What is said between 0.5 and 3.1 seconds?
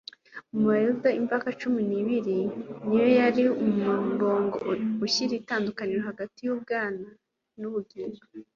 Mu Bayuda, imvaka cumi n'ibiri ni yo